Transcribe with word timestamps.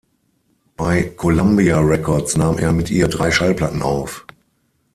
Bei 0.77 1.03
Columbia 1.15 1.79
Records 1.79 2.35
nahm 2.35 2.57
er 2.57 2.71
mit 2.71 2.89
ihr 2.89 3.07
drei 3.07 3.29
Schallplatten 3.29 3.83
auf. 3.83 4.25